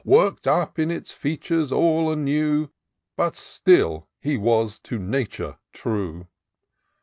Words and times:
Work'd 0.03 0.47
up 0.47 0.79
its 0.79 1.11
features 1.11 1.71
all 1.71 2.11
anew— 2.11 2.69
But 3.19 3.35
still 3.35 4.07
he 4.19 4.35
was 4.35 4.79
to 4.79 4.97
Nature 4.97 5.59
true 5.73 6.25